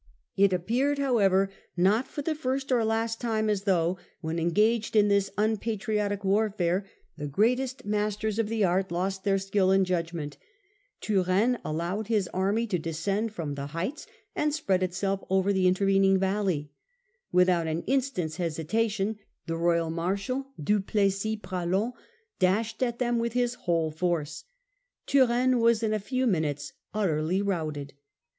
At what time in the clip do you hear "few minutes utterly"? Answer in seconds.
25.99-27.43